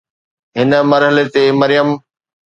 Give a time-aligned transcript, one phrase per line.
[0.57, 1.89] هن مرحلي تي مريم